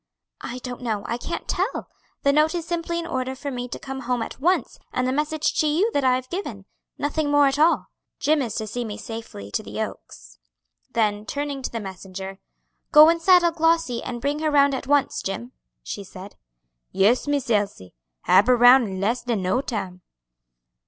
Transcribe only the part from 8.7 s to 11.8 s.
me safely to the Oaks." Then turning to the